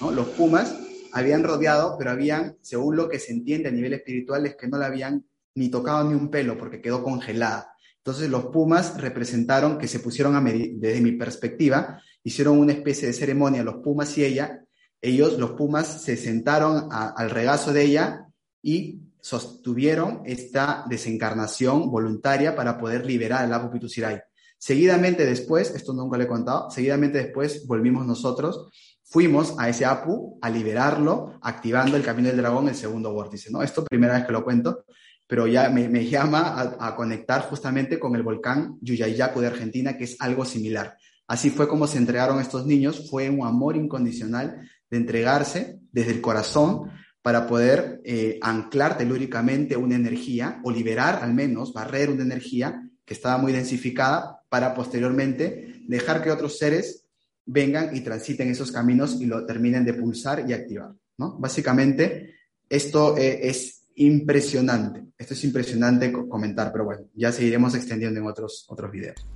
[0.00, 0.74] Los pumas
[1.12, 4.78] habían rodeado, pero habían, según lo que se entiende a nivel espiritual, es que no
[4.78, 7.74] la habían ni tocado ni un pelo porque quedó congelada.
[7.98, 13.14] Entonces los Pumas representaron que se pusieron a desde mi perspectiva, hicieron una especie de
[13.14, 14.62] ceremonia, los Pumas y ella,
[15.00, 18.26] ellos, los Pumas, se sentaron al regazo de ella
[18.60, 24.20] y sostuvieron esta desencarnación voluntaria para poder liberar al Apu Pitusiray.
[24.64, 28.70] Seguidamente después, esto nunca le he contado, seguidamente después volvimos nosotros,
[29.02, 33.62] fuimos a ese Apu a liberarlo, activando el camino del dragón, el segundo vórtice, ¿no?
[33.62, 34.86] Esto primera vez que lo cuento,
[35.26, 40.16] pero ya me, llama a, conectar justamente con el volcán Yuyayacu de Argentina, que es
[40.18, 40.96] algo similar.
[41.28, 46.22] Así fue como se entregaron estos niños, fue un amor incondicional de entregarse desde el
[46.22, 52.80] corazón para poder eh, anclar telúricamente una energía o liberar al menos, barrer una energía
[53.04, 57.06] que estaba muy densificada para posteriormente dejar que otros seres
[57.44, 60.92] vengan y transiten esos caminos y lo terminen de pulsar y activar.
[61.18, 61.36] ¿no?
[61.40, 62.36] Básicamente,
[62.68, 65.06] esto eh, es impresionante.
[65.18, 69.26] Esto es impresionante comentar, pero bueno, ya seguiremos extendiendo en otros, otros videos.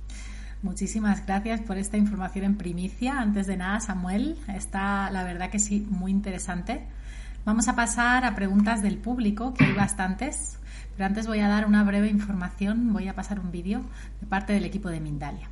[0.61, 3.19] Muchísimas gracias por esta información en primicia.
[3.19, 6.87] Antes de nada, Samuel, está la verdad que sí, muy interesante.
[7.43, 10.58] Vamos a pasar a preguntas del público, que hay bastantes,
[10.99, 13.83] pero antes voy a dar una breve información, voy a pasar un vídeo
[14.19, 15.47] de parte del equipo de Mindalia.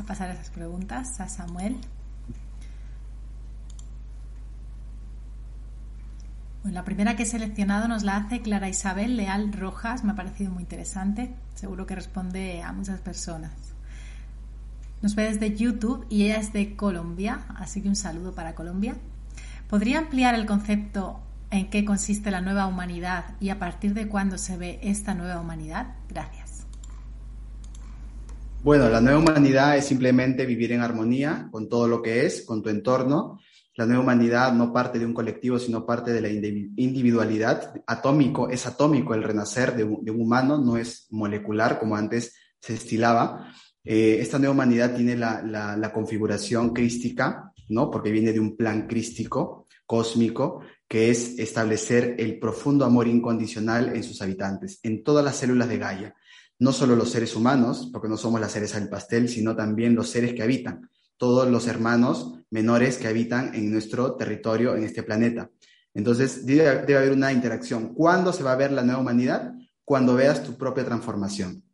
[0.00, 1.76] A pasar esas preguntas a Samuel.
[6.62, 10.16] Bueno, la primera que he seleccionado nos la hace Clara Isabel Leal Rojas, me ha
[10.16, 13.52] parecido muy interesante, seguro que responde a muchas personas.
[15.00, 18.96] Nos ve desde YouTube y ella es de Colombia, así que un saludo para Colombia.
[19.68, 24.38] ¿Podría ampliar el concepto en qué consiste la nueva humanidad y a partir de cuándo
[24.38, 25.94] se ve esta nueva humanidad?
[28.60, 32.60] Bueno, la nueva humanidad es simplemente vivir en armonía con todo lo que es, con
[32.60, 33.38] tu entorno.
[33.76, 37.72] La nueva humanidad no parte de un colectivo, sino parte de la individualidad.
[37.86, 43.54] Atómico, es atómico el renacer de un, humano, no es molecular como antes se estilaba.
[43.84, 47.88] Eh, esta nueva humanidad tiene la, la, configuración crística, ¿no?
[47.88, 54.02] Porque viene de un plan crístico, cósmico, que es establecer el profundo amor incondicional en
[54.02, 56.14] sus habitantes, en todas las células de Gaia
[56.58, 60.10] no solo los seres humanos, porque no somos las cereza del pastel, sino también los
[60.10, 65.50] seres que habitan, todos los hermanos menores que habitan en nuestro territorio, en este planeta.
[65.94, 67.94] Entonces, debe, haber una interacción.
[67.94, 69.52] ¿Cuándo se va a ver la nueva humanidad?
[69.84, 71.64] Cuando veas tu propia transformación.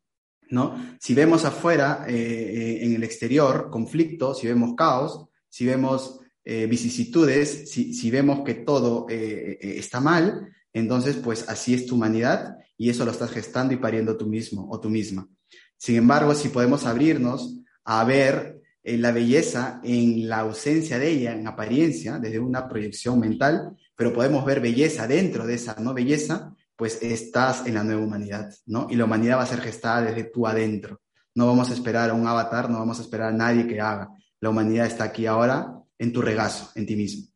[0.50, 0.96] ¿no?
[1.00, 6.66] Si vemos afuera, eh, eh, en el exterior, conflicto, si vemos caos, si vemos eh,
[6.66, 12.90] vicisitudes, si, si, vemos que todo está mal, entonces, pues así es tu humanidad y
[12.90, 15.26] eso lo estás gestando y pariendo tú mismo o tú misma.
[15.78, 21.32] Sin embargo, si podemos abrirnos a ver eh, la belleza en la ausencia de ella,
[21.32, 26.52] en apariencia, desde una proyección mental, pero podemos ver belleza dentro de esa no belleza,
[26.76, 28.88] pues estás en la nueva humanidad, ¿no?
[28.90, 31.00] Y la humanidad va a ser gestada desde tú adentro.
[31.36, 34.08] No vamos a esperar a un avatar, no vamos a esperar a nadie que haga.
[34.40, 37.33] La humanidad está aquí ahora en tu regazo, en ti mismo.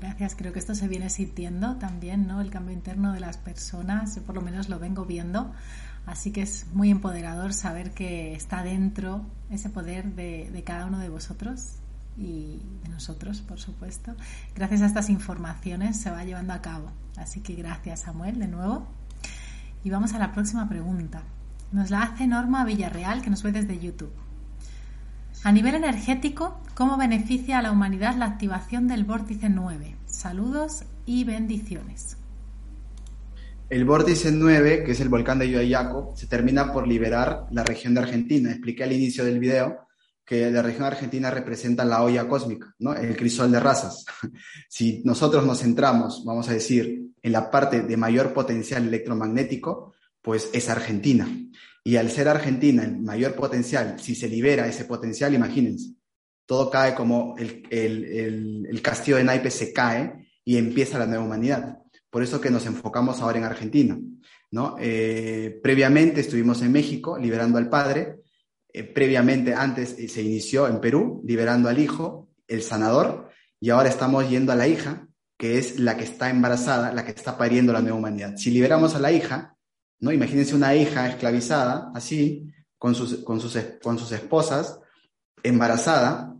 [0.00, 0.34] Gracias.
[0.34, 2.40] Creo que esto se viene sintiendo también, ¿no?
[2.40, 5.52] El cambio interno de las personas, por lo menos lo vengo viendo.
[6.06, 10.98] Así que es muy empoderador saber que está dentro ese poder de, de cada uno
[10.98, 11.76] de vosotros
[12.16, 14.14] y de nosotros, por supuesto.
[14.54, 16.90] Gracias a estas informaciones se va llevando a cabo.
[17.16, 18.86] Así que gracias, Samuel, de nuevo.
[19.84, 21.22] Y vamos a la próxima pregunta.
[21.72, 24.12] Nos la hace Norma Villarreal, que nos ve desde YouTube.
[25.42, 29.96] A nivel energético, ¿cómo beneficia a la humanidad la activación del vórtice 9?
[30.04, 32.18] Saludos y bendiciones.
[33.70, 37.94] El vórtice 9, que es el volcán de Yuyayaco, se termina por liberar la región
[37.94, 38.50] de Argentina.
[38.50, 39.86] Expliqué al inicio del video
[40.26, 42.94] que la región argentina representa la olla cósmica, ¿no?
[42.94, 44.04] El crisol de razas.
[44.68, 50.50] si nosotros nos centramos, vamos a decir, en la parte de mayor potencial electromagnético, pues
[50.52, 51.26] es Argentina.
[51.82, 55.94] Y al ser Argentina el mayor potencial, si se libera ese potencial, imagínense,
[56.46, 61.24] todo cae como el, el, el, castillo de naipes se cae y empieza la nueva
[61.24, 61.78] humanidad.
[62.10, 63.98] Por eso que nos enfocamos ahora en Argentina.
[64.50, 64.76] ¿no?
[64.80, 68.16] Eh, previamente estuvimos en México liberando al padre,
[68.72, 73.88] eh, previamente antes eh, se inició en Perú liberando al hijo, el sanador, y ahora
[73.88, 75.06] estamos yendo a la hija,
[75.38, 78.36] que es la que está embarazada, la que está pariendo la nueva humanidad.
[78.36, 79.56] Si liberamos a la hija,
[80.00, 80.12] ¿no?
[80.12, 84.80] Imagínense una hija esclavizada, así, con sus, con sus, con sus esposas,
[85.42, 86.34] embarazada,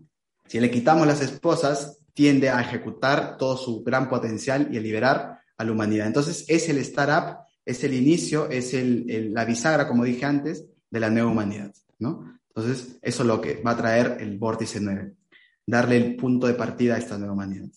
[0.46, 5.38] si le quitamos las esposas, tiende a ejecutar todo su gran potencial y a liberar
[5.57, 6.07] a la humanidad.
[6.07, 11.01] Entonces, es el startup, es el inicio, es el, la bisagra, como dije antes, de
[11.01, 12.40] la nueva humanidad, ¿no?
[12.49, 15.14] Entonces, eso es lo que va a traer el vórtice 9,
[15.66, 17.70] darle el punto de partida a esta nueva humanidad.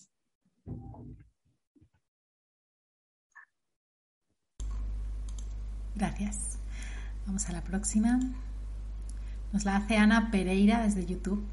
[5.94, 6.58] Gracias.
[7.26, 8.20] Vamos a la próxima.
[9.52, 11.44] Nos la hace Ana Pereira desde YouTube.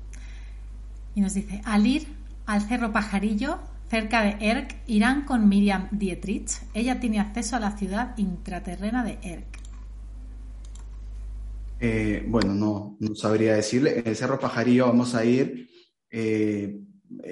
[1.16, 2.08] Y nos dice, al ir
[2.46, 6.50] al Cerro Pajarillo, cerca de Erk, irán con Miriam Dietrich.
[6.74, 9.60] Ella tiene acceso a la ciudad intraterrena de Erk.
[11.80, 14.00] Eh, bueno, no, no, sabría decirle.
[14.00, 15.70] En el Cerro Pajarillo vamos a ir
[16.10, 16.80] eh,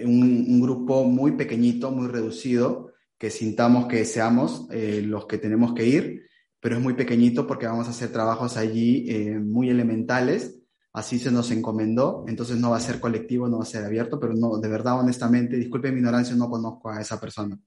[0.05, 5.85] un, grupo muy pequeñito, muy reducido, que sintamos que seamos eh, los que tenemos que
[5.85, 6.28] ir
[6.59, 10.55] pero es muy pequeñito porque vamos a hacer trabajos allí eh, muy elementales.
[10.91, 14.19] Así se nos encomendó, entonces no va a ser colectivo, no va a ser abierto,
[14.19, 17.57] pero no, de verdad, honestamente, disculpe mi ignorancia, no conozco a esa persona.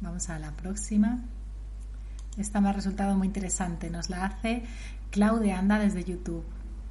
[0.00, 1.24] Vamos a la próxima.
[2.36, 3.90] Esta me ha resultado muy interesante.
[3.90, 4.62] Nos la hace
[5.10, 6.44] Claudia Anda desde YouTube.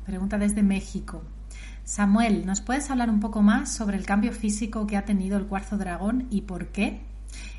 [0.06, 1.21] Pregunta desde México.
[1.88, 5.45] Samuel, ¿nos puedes hablar un poco más sobre el cambio físico que ha tenido el
[5.45, 7.00] cuarzo dragón y por qué?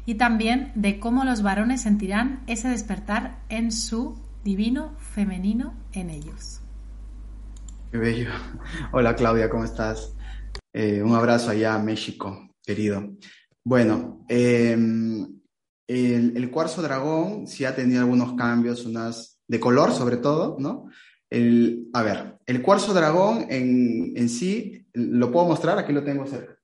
[0.04, 6.60] Y también de cómo los varones sentirán ese despertar en su divino femenino en ellos.
[7.90, 8.28] Qué bello.
[8.92, 10.14] Hola Claudia, ¿cómo estás?
[10.74, 13.02] Eh, un abrazo allá a México, querido.
[13.64, 15.40] Bueno, em,
[15.86, 20.90] el, el, cuarzo dragón sí ha tenido algunos cambios, unas de color sobre todo, ¿no?
[21.30, 26.26] El, a ver, el cuarzo dragón en, en sí, lo puedo mostrar, aquí lo tengo
[26.26, 26.58] cerca.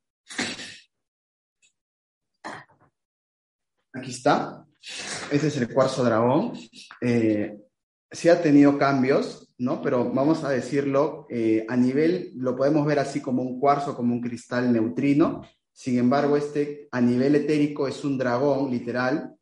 [3.92, 4.66] Aquí está.
[5.31, 6.53] Este es el cuarzo dragón.
[7.00, 7.59] Eh,
[8.11, 9.81] sí ha tenido cambios, ¿no?
[9.83, 14.14] Pero vamos a decirlo, eh, a nivel, lo podemos ver así como un cuarzo, como
[14.14, 15.42] un cristal neutrino.
[15.72, 19.35] Sin embargo, este a nivel etérico es un dragón, literal,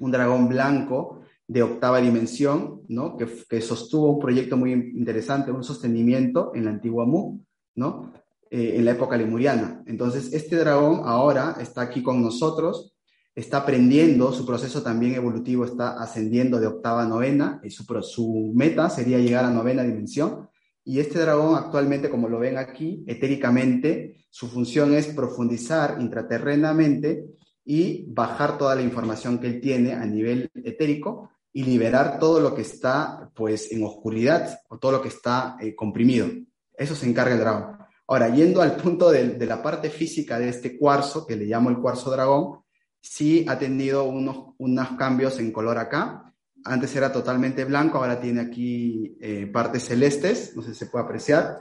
[0.00, 3.16] un dragón blanco, de octava dimensión, ¿no?
[3.16, 7.40] que, sostuvo un proyecto muy interesante, un sostenimiento en la antigua Mu,
[7.74, 8.12] ¿no?
[8.50, 9.82] Eh, en la época lemuriana.
[9.86, 12.94] Entonces, este dragón ahora está aquí con nosotros,
[13.34, 18.52] está aprendiendo, su proceso también evolutivo está ascendiendo de octava a novena, y su, su
[18.54, 20.48] meta sería llegar a novena dimensión.
[20.84, 27.24] Y este dragón actualmente, como lo ven aquí, etéricamente, su función es profundizar intraterrenamente
[27.64, 32.54] y bajar toda la información que él tiene a nivel etérico y liberar todo lo
[32.54, 36.28] que está pues en oscuridad o todo lo que está eh, comprimido.
[36.72, 37.78] Eso se encarga el dragón.
[38.06, 41.78] Ahora, yendo al punto de, la parte física de este cuarzo, que le llamo el
[41.78, 42.60] cuarzo dragón,
[43.00, 46.32] sí ha tenido unos, unos cambios en color acá.
[46.62, 51.06] Antes era totalmente blanco, ahora tiene aquí eh, partes celestes, no sé si se puede
[51.06, 51.60] apreciar.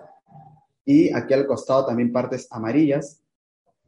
[0.86, 3.24] Y aquí al costado también partes amarillas,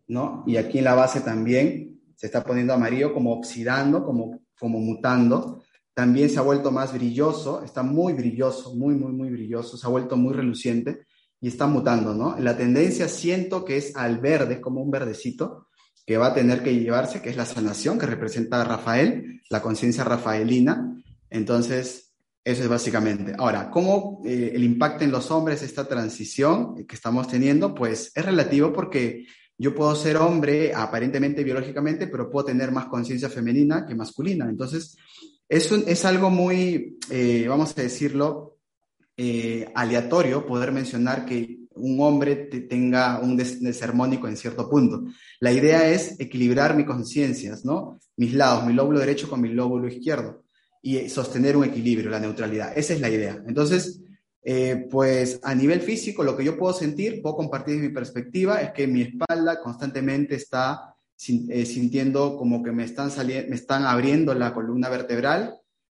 [0.07, 0.43] ¿no?
[0.47, 5.61] Y aquí en la base también se está poniendo amarillo como oxidando, como, como mutando
[5.99, 9.89] también se ha vuelto más brilloso, está muy brilloso, muy, muy, muy brilloso, se ha
[9.89, 11.01] vuelto muy reluciente
[11.41, 12.39] y está mutando, ¿no?
[12.39, 15.67] La tendencia siento que es al verde, como un verdecito,
[16.05, 19.61] que va a tener que llevarse, que es la sanación, que representa a Rafael, la
[19.61, 21.03] conciencia rafaelina.
[21.29, 22.13] Entonces,
[22.45, 23.33] eso es básicamente.
[23.37, 27.75] Ahora, ¿cómo eh, el impacto en los hombres esta transición que estamos teniendo?
[27.75, 29.25] Pues es relativo porque
[29.57, 34.47] yo puedo ser hombre aparentemente biológicamente, pero puedo tener más conciencia femenina que masculina.
[34.47, 34.95] Entonces,
[35.49, 38.57] es, es algo muy, eh, vamos a decirlo,
[39.17, 45.03] eh, aleatorio poder mencionar que un hombre tenga un desarmónico en cierto punto.
[45.39, 47.99] La idea es equilibrar mis conciencias, ¿no?
[48.17, 50.43] Mis lados, mi lóbulo derecho con mi lóbulo izquierdo
[50.81, 52.77] y sostener un equilibrio, la neutralidad.
[52.77, 53.41] Esa es la idea.
[53.47, 54.01] Entonces,
[54.43, 58.71] eh, pues a nivel físico, lo que yo puedo sentir, puedo compartir mi perspectiva, es
[58.71, 64.87] que mi espalda constantemente está sintiendo como que me están, me están abriendo la columna
[64.87, 65.55] vertebral,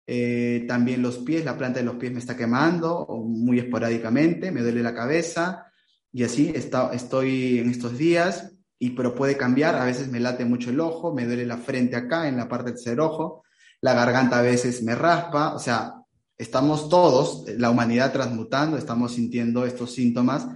[0.06, 4.62] eh, también los pies, la planta de los pies me está quemando muy esporádicamente, me
[4.62, 5.66] duele la cabeza
[6.10, 10.46] y así está, estoy en estos días, y, pero puede cambiar, a veces me late
[10.46, 13.44] mucho el ojo, me duele la frente acá, en la parte del tercer ojo,
[13.82, 15.96] la garganta a veces me raspa, o sea,
[16.38, 20.48] estamos todos, la humanidad transmutando, estamos sintiendo estos síntomas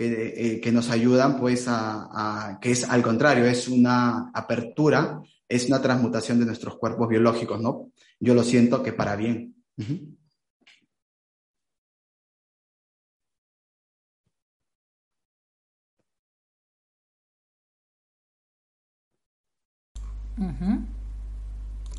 [0.00, 5.66] que, eh, que nos ayudan pues a, que es al contrario, es una apertura, es
[5.66, 7.90] una transmutación de nuestros cuerpos biológicos, ¿no?
[8.18, 9.56] Yo lo siento que para bien.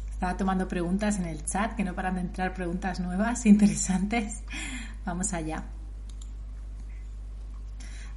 [0.09, 4.41] Estaba tomando preguntas en el chat, que no paran de entrar preguntas nuevas, interesantes.
[5.05, 5.63] Vamos allá.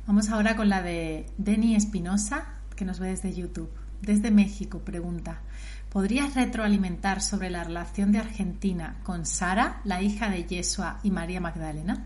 [0.06, 3.70] Vamos ahora con la de Denny Espinosa, que nos ve desde YouTube.
[4.02, 5.40] Desde México, pregunta.
[5.88, 11.40] ¿Podrías retroalimentar sobre la relación de Argentina con Sara, la hija de Yeshua y María
[11.40, 12.04] Magdalena?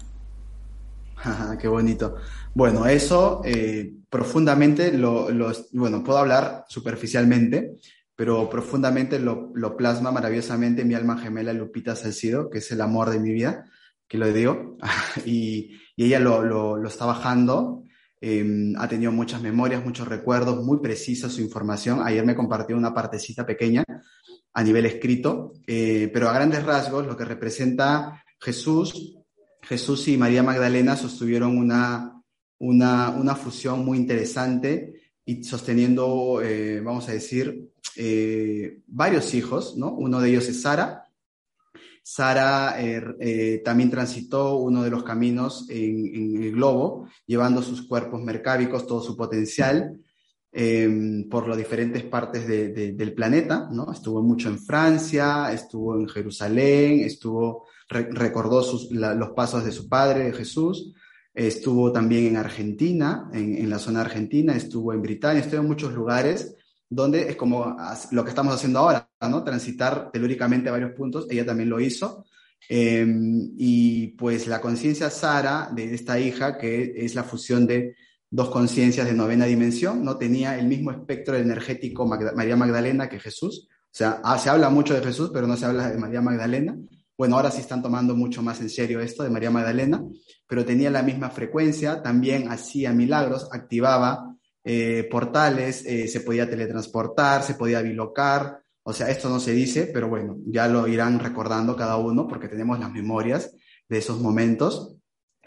[1.60, 2.16] Qué bonito.
[2.54, 7.78] Bueno, eso eh, profundamente lo, lo, bueno, puedo hablar superficialmente,
[8.14, 13.18] pero profundamente lo, plasma maravillosamente mi alma gemela Lupita Salcido, que es el amor de
[13.18, 13.64] mi vida,
[14.06, 14.76] que lo digo,
[15.26, 17.84] y, y ella lo, lo, está bajando,
[18.20, 22.00] eh, ha tenido muchas memorias, muchos recuerdos, muy precisa su información.
[22.02, 23.84] Ayer me compartió una partecita pequeña
[24.52, 29.18] a nivel escrito, eh, pero a grandes rasgos lo que representa Jesús,
[29.62, 32.22] Jesús y María Magdalena sostuvieron una,
[32.58, 39.92] una, una fusión muy interesante y sosteniendo, eh, vamos a decir, eh, varios hijos, ¿no?
[39.92, 41.07] Uno de ellos es Sara.
[42.10, 48.22] Sara eh, eh, también transitó uno de los caminos en, el globo, llevando sus cuerpos
[48.22, 50.00] mercábicos, todo su potencial,
[50.50, 53.92] eh, por las diferentes partes de, de, del planeta, ¿no?
[53.92, 60.24] Estuvo mucho en Francia, estuvo en Jerusalén, estuvo, re, recordó los pasos de su padre,
[60.24, 60.94] de Jesús,
[61.34, 65.92] estuvo también en Argentina, en, en la zona argentina, estuvo en Britania, estuvo en muchos
[65.92, 66.54] lugares
[66.88, 67.76] donde es como
[68.12, 69.42] lo que estamos haciendo ahora, ¿no?
[69.42, 72.26] Transitar telúricamente varios puntos, ella también lo hizo.
[72.68, 73.06] Eh,
[73.56, 77.96] y pues la conciencia Sara de esta hija, que es la fusión de
[78.30, 83.18] dos conciencias de novena dimensión, no tenía el mismo espectro energético Magda María Magdalena que
[83.18, 83.68] Jesús.
[83.70, 86.76] O sea, ah, se habla mucho de Jesús, pero no se habla de María Magdalena.
[87.16, 90.04] Bueno, ahora sí están tomando mucho más en serio esto de María Magdalena,
[90.46, 97.42] pero tenía la misma frecuencia, también hacía milagros, activaba eh, portales, eh, se podía teletransportar,
[97.42, 101.76] se podía bilocar, o sea, esto no se dice, pero bueno, ya lo irán recordando
[101.76, 103.54] cada uno porque tenemos las memorias
[103.86, 104.96] de esos momentos.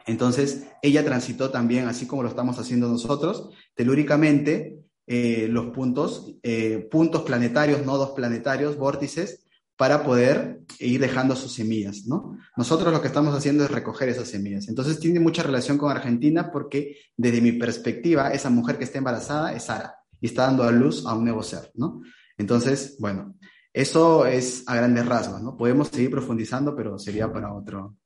[0.06, 4.78] Entonces, ella transitó también, así como lo estamos haciendo nosotros, telúricamente
[5.08, 12.06] eh, los puntos, eh, puntos planetarios, nodos planetarios, vórtices, para poder ir dejando sus semillas,
[12.06, 12.38] ¿no?
[12.56, 14.68] Nosotros lo que estamos haciendo es recoger esas semillas.
[14.68, 19.52] Entonces tiene mucha relación con Argentina porque desde mi perspectiva, esa mujer que está embarazada
[19.56, 22.04] es Sara y está dando a luz a un nuevo ser, ¿no?
[22.42, 23.36] Entonces, bueno,
[23.72, 25.56] eso es a grandes rasgos, ¿no?
[25.56, 27.98] Podemos seguir profundizando, pero sería para otro,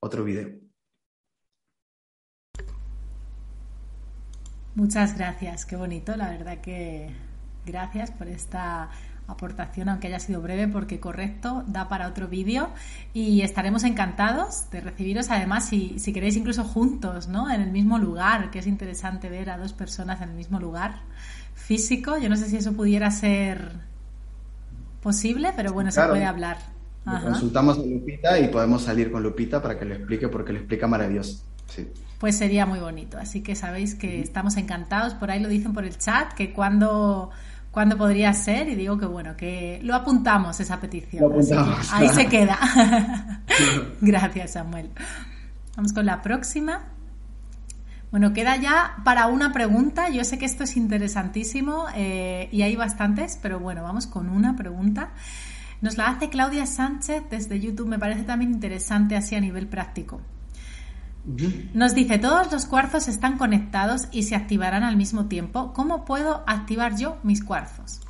[0.00, 0.50] otro video.
[4.74, 7.08] Muchas gracias, qué bonito, la verdad que
[7.64, 8.90] gracias por esta
[9.26, 12.70] aportación, aunque haya sido breve, porque correcto, da para otro vídeo
[13.14, 17.50] y estaremos encantados de recibiros, además, si, si queréis incluso juntos, ¿no?
[17.50, 21.02] En el mismo lugar, que es interesante ver a dos personas en el mismo lugar
[21.66, 22.16] físico.
[22.18, 23.72] Yo no sé si eso pudiera ser
[25.02, 26.08] posible, pero bueno, claro.
[26.08, 26.58] se puede hablar.
[27.04, 30.86] Consultamos a Lupita y podemos salir con Lupita para que lo explique, porque lo explica
[30.86, 31.44] maravilloso.
[31.66, 31.88] Sí.
[32.18, 33.18] Pues sería muy bonito.
[33.18, 35.14] Así que sabéis que estamos encantados.
[35.14, 37.30] Por ahí lo dicen por el chat, que cuando
[37.70, 41.22] cuándo podría ser y digo que bueno, que lo apuntamos esa petición.
[41.22, 42.58] Lo apuntamos, ahí se queda.
[44.00, 44.90] Gracias, Samuel.
[45.76, 46.95] Vamos con la próxima.
[48.16, 50.08] Bueno, queda ya para una pregunta.
[50.08, 54.56] Yo sé que esto es interesantísimo eh, y hay bastantes, pero bueno, vamos con una
[54.56, 55.12] pregunta.
[55.82, 57.88] Nos la hace Claudia Sánchez desde YouTube.
[57.88, 60.22] Me parece también interesante así a nivel práctico.
[61.74, 65.74] Nos dice, todos los cuarzos están conectados y se activarán al mismo tiempo.
[65.74, 68.00] ¿Cómo puedo activar yo mis cuarzos?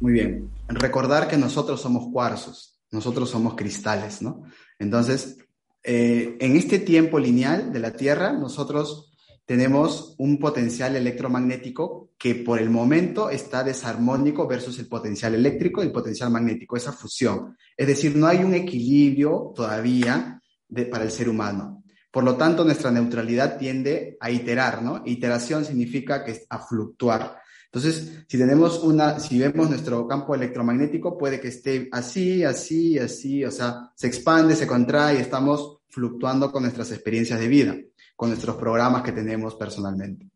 [0.00, 0.50] Muy bien.
[0.68, 4.42] Recordar que nosotros somos cuarzos, nosotros somos cristales, ¿no?
[4.78, 5.38] Entonces,
[5.84, 9.14] eh, en este tiempo lineal de la Tierra, nosotros
[9.44, 15.86] tenemos un potencial electromagnético que por el momento está desarmónico versus el potencial eléctrico y
[15.86, 17.54] el potencial magnético, esa fusión.
[17.76, 21.84] Es decir, no hay un equilibrio todavía de, para el ser humano.
[22.10, 25.02] Por lo tanto, nuestra neutralidad tiende a iterar, ¿no?
[25.04, 27.36] Iteración significa que es a fluctuar.
[27.66, 33.44] Entonces, si tenemos una, si vemos nuestro campo electromagnético, puede que esté así, así, así,
[33.44, 37.76] o sea, se expande, se contrae estamos fluctuando con nuestras experiencias de vida,
[38.16, 40.30] con nuestros programas que tenemos personalmente.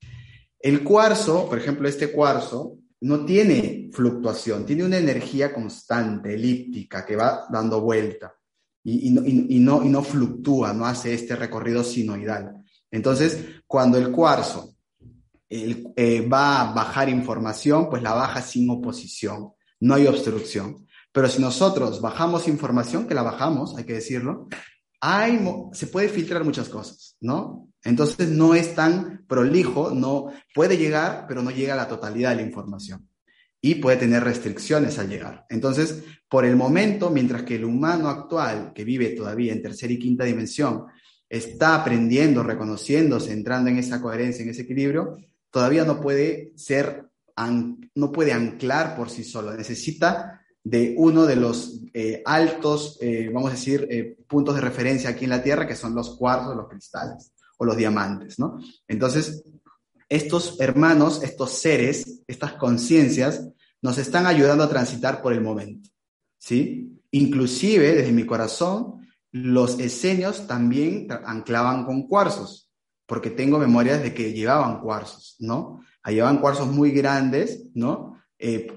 [0.58, 7.16] El cuarzo, por ejemplo, este cuarzo, no tiene fluctuación, tiene una energía constante, elíptica, que
[7.16, 8.34] va dando vuelta
[8.82, 12.64] y, no, y no fluctúa, no hace este recorrido sinoidal.
[12.90, 14.74] Entonces, cuando el cuarzo
[15.50, 20.86] eh, va a bajar información, pues la baja sin oposición, no hay obstrucción.
[21.12, 24.48] Pero si nosotros bajamos información, que la bajamos, hay que decirlo,
[25.72, 27.68] se puede filtrar muchas cosas, ¿no?
[27.84, 32.36] Entonces no es tan prolijo, no puede llegar, pero no llega a la totalidad de
[32.36, 33.08] la información
[33.60, 35.44] y puede tener restricciones al llegar.
[35.48, 39.98] Entonces, por el momento, mientras que el humano actual, que vive todavía en tercera y
[39.98, 40.84] quinta dimensión,
[41.28, 45.18] está aprendiendo, reconociéndose, entrando en esa coherencia, en ese equilibrio,
[45.50, 47.06] todavía no puede ser,
[47.94, 53.50] no puede anclar por sí solo, necesita de uno de los eh, altos, eh, vamos
[53.50, 56.68] a decir, eh, puntos de referencia aquí en la Tierra, que son los cuarzos, los
[56.68, 58.58] cristales o los diamantes, ¿no?
[58.86, 59.42] Entonces,
[60.08, 63.48] estos hermanos, estos seres, estas conciencias,
[63.80, 65.90] nos están ayudando a transitar por el momento,
[66.38, 67.00] ¿sí?
[67.10, 72.70] Inclusive, desde mi corazón, los esenios también anclaban con cuarzos,
[73.06, 75.80] porque tengo memorias de que llevaban cuarzos, ¿no?
[76.04, 78.16] Llevaban cuarzos muy grandes, ¿no?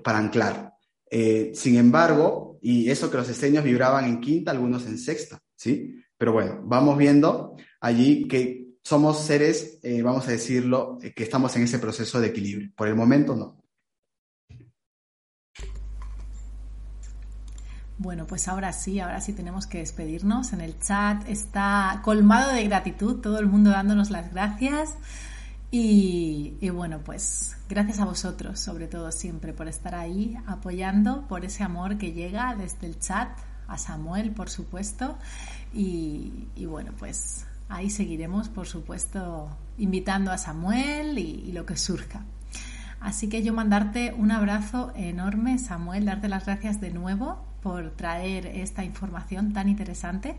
[0.04, 0.71] para anclar.
[1.14, 6.02] Eh, sin embargo, y eso que los esenios vibraban en quinta, algunos en sexta, ¿sí?
[6.18, 11.54] Pero bueno, vamos viendo allí que somos seres, eh, vamos a decirlo, eh, que estamos
[11.58, 12.72] en ese proceso de equilibrio.
[12.78, 13.62] Por el momento no.
[17.98, 20.54] Bueno, pues ahora sí, ahora sí tenemos que despedirnos.
[20.54, 24.96] En el chat está colmado de gratitud, todo el mundo dándonos las gracias.
[25.74, 31.64] Y, bueno, pues gracias a vosotros, sobre todo siempre, por estar ahí apoyando, por ese
[31.64, 33.30] amor que llega desde el chat,
[33.68, 35.18] a Samuel, por supuesto.
[35.74, 42.26] Y, bueno, pues ahí seguiremos, por supuesto, invitando a Samuel y, lo que surja.
[43.00, 48.48] Así que yo mandarte un abrazo enorme, Samuel, darte las gracias de nuevo por traer
[48.48, 50.36] esta información tan interesante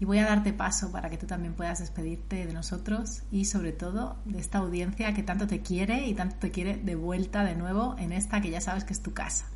[0.00, 3.72] y voy a darte paso para que tú también puedas despedirte de nosotros y sobre
[3.72, 7.54] todo de esta audiencia que tanto te quiere y tanto te quiere de vuelta de
[7.54, 9.46] nuevo en esta que ya sabes que es tu casa.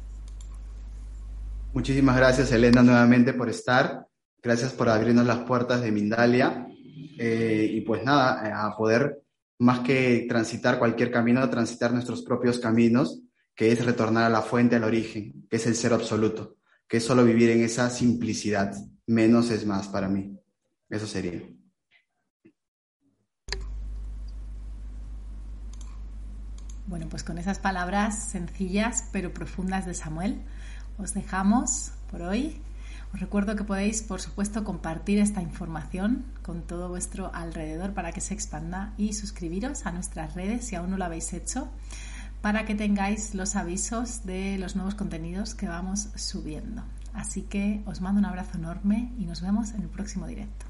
[1.72, 4.06] Muchísimas gracias Elena nuevamente por estar.
[4.42, 6.66] Gracias por abrirnos las puertas de Mindalia.
[7.18, 9.22] Eh, y pues nada, a poder
[9.58, 13.20] más que transitar cualquier camino, transitar nuestros propios caminos,
[13.54, 16.56] que es retornar a la fuente, al origen, que es el ser absoluto,
[16.90, 18.74] que es solo vivir en esa simplicidad
[19.06, 20.36] menos es más para mí.
[20.88, 21.40] Eso sería.
[26.88, 30.42] Bueno, pues con esas palabras sencillas pero profundas de Samuel,
[30.98, 32.60] os dejamos por hoy.
[33.14, 38.20] Os recuerdo que podéis, por supuesto, compartir esta información con todo vuestro alrededor para que
[38.20, 41.70] se expanda y suscribiros a nuestras redes si aún no lo habéis hecho
[42.40, 46.82] para que tengáis los avisos de los nuevos contenidos que vamos subiendo.
[47.12, 50.66] Así que os mando un abrazo enorme y nos vemos en el próximo directo.